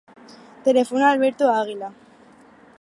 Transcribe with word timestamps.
Telefona 0.67 1.05
a 1.07 1.11
l'Alberto 1.11 1.53
Aguila. 1.57 1.93